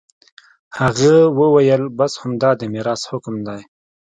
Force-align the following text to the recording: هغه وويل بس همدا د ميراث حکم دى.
هغه 0.79 1.13
وويل 1.39 1.83
بس 1.97 2.13
همدا 2.21 2.49
د 2.59 2.61
ميراث 2.73 3.01
حکم 3.11 3.35
دى. 3.47 3.59